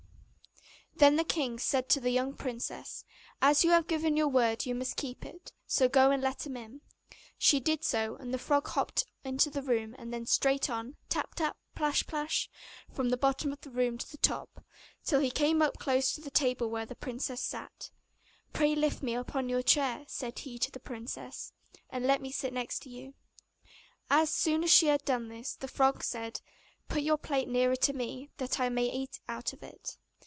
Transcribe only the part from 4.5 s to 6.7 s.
you must keep it; so go and let him